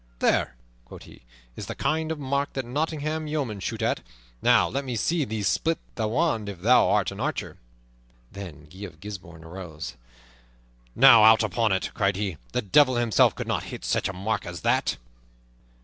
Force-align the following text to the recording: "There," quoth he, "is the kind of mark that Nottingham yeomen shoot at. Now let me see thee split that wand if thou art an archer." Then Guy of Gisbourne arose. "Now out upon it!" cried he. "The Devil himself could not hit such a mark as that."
"There," 0.17 0.55
quoth 0.85 1.03
he, 1.03 1.21
"is 1.55 1.67
the 1.67 1.75
kind 1.75 2.11
of 2.11 2.17
mark 2.17 2.53
that 2.53 2.65
Nottingham 2.65 3.27
yeomen 3.27 3.59
shoot 3.59 3.83
at. 3.83 3.99
Now 4.41 4.67
let 4.67 4.83
me 4.83 4.95
see 4.95 5.25
thee 5.25 5.43
split 5.43 5.77
that 5.93 6.07
wand 6.09 6.49
if 6.49 6.61
thou 6.61 6.89
art 6.89 7.11
an 7.11 7.19
archer." 7.19 7.59
Then 8.31 8.65
Guy 8.65 8.79
of 8.87 8.99
Gisbourne 8.99 9.43
arose. 9.43 9.97
"Now 10.95 11.23
out 11.23 11.43
upon 11.43 11.71
it!" 11.71 11.91
cried 11.93 12.15
he. 12.15 12.37
"The 12.51 12.63
Devil 12.63 12.95
himself 12.95 13.35
could 13.35 13.45
not 13.47 13.65
hit 13.65 13.85
such 13.85 14.09
a 14.09 14.13
mark 14.13 14.47
as 14.47 14.61
that." 14.61 14.97